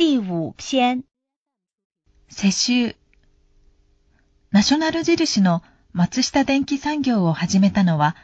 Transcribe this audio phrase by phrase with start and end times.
[0.00, 1.02] 第五篇
[2.28, 2.94] 世襲
[4.52, 5.60] ナショナル印の
[5.92, 8.14] 松下電器産業を始めたのは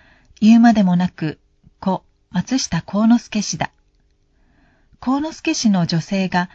[0.41, 1.41] 言うまでもなく
[1.81, 3.73] 故松下幸之助氏だ。
[5.01, 6.49] 幸之助氏の女性が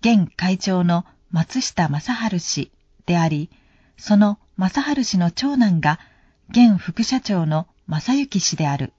[0.00, 2.70] 現会長の松下正治氏
[3.06, 3.48] であり、
[3.96, 5.98] その正治氏の長男が
[6.50, 8.92] 現副社長の正幸氏である。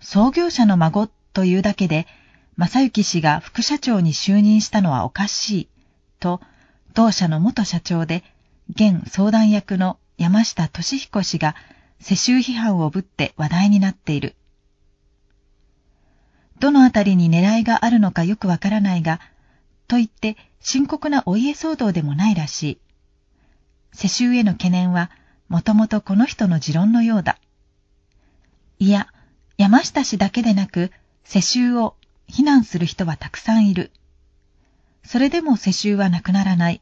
[0.00, 2.06] 創業者の孫というだけで、
[2.56, 5.68] 正幸氏が副社長に就任したのはおかしい、
[6.20, 6.40] と、
[6.94, 8.22] 同社の元社長で、
[8.70, 11.56] 現相談役の山下俊彦氏が
[12.00, 14.36] 世襲批判をぶって話題になっている。
[16.58, 19.20] どのあたりに狙いがあるのかよくわからないが、
[19.88, 22.78] と言って深刻なお家騒動でもないらしい。
[23.92, 25.10] 世襲への懸念は、
[25.48, 27.38] もともとこの人の持論のようだ。
[28.78, 29.08] いや、
[29.58, 30.92] 山下氏だけでなく、
[31.24, 33.90] 世襲を非難する人はたくさんいる。
[35.04, 36.80] それでも世襲はなくならない。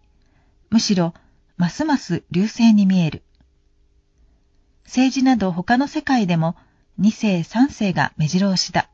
[0.70, 1.14] むしろ、
[1.56, 3.22] ますます流星に見える。
[4.84, 6.56] 政治など他の世界でも
[6.98, 8.88] 二世三世が目白押しだ。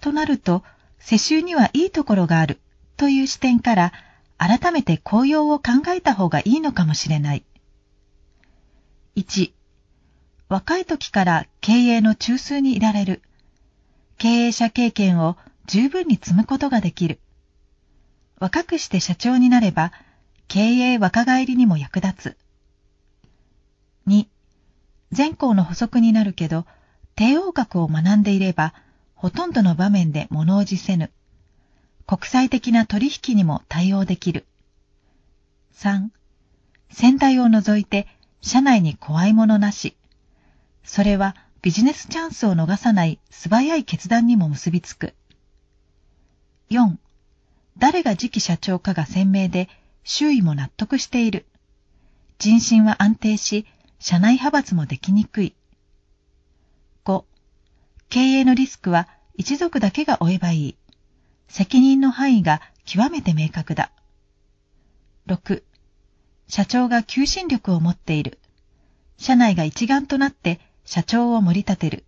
[0.00, 0.64] となると、
[0.98, 2.60] 世襲にはいいところがある
[2.96, 3.92] という視点から
[4.38, 7.44] 改めて紅葉を考えた方がいいのかもしれない。
[9.16, 9.52] 1、
[10.48, 13.22] 若い時から経営の中枢にいられる。
[14.22, 17.18] 経営者経験を十分に積むことができる。
[18.38, 19.90] 若くして社長になれば、
[20.46, 22.36] 経営若返りにも役立つ。
[24.06, 24.28] 2、
[25.10, 26.66] 全校の補足になるけど、
[27.16, 28.74] 帝王学を学んでいれば、
[29.16, 31.10] ほとんどの場面で物おじせぬ。
[32.06, 34.46] 国際的な取引にも対応できる。
[35.74, 36.10] 3、
[36.92, 38.06] 先代を除いて、
[38.40, 39.96] 社内に怖いものなし。
[40.84, 45.14] それはビジネスチャンスを逃さない素早い決断にも結びつく。
[46.70, 46.96] 4.
[47.78, 49.68] 誰が次期社長かが鮮明で
[50.02, 51.46] 周囲も納得している。
[52.40, 53.64] 人心は安定し、
[54.00, 55.54] 社内派閥もできにくい。
[57.04, 57.22] 5.
[58.08, 60.76] 経営のリスクは一族だけが負えばいい。
[61.46, 63.92] 責任の範囲が極めて明確だ。
[65.28, 65.62] 6.
[66.48, 68.40] 社長が求心力を持っている。
[69.16, 72.04] 社内が一丸となって社長を盛り立てる。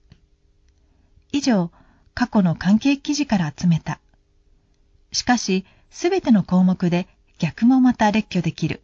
[1.33, 1.71] 以上、
[2.15, 4.01] 過去の関係記事から集めた。
[5.13, 7.09] しかし、すべての項目で
[7.39, 8.83] 逆もまた列挙できる。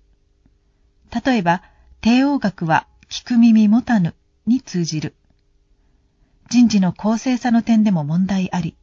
[1.25, 1.63] 例えば、
[2.01, 4.15] 帝王学は聞く耳持たぬ
[4.47, 5.15] に通じる。
[6.49, 8.77] 人事の公正さの点でも問題あり。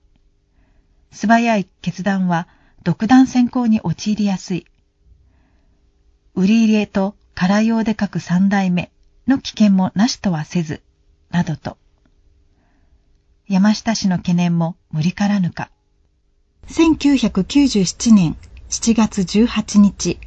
[1.12, 2.48] 素早い決断は
[2.84, 4.66] 独断先行に陥りやすい。
[6.36, 8.92] 売り入れと空用で書く三代目
[9.28, 10.82] の危険もなしとはせず、
[11.30, 11.78] などと。
[13.48, 15.70] 山下氏の懸念も無理からぬか。
[16.68, 18.36] 1997年
[18.70, 20.20] 7月18日